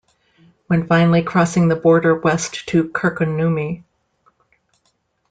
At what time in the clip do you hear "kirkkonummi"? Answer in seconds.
2.85-3.83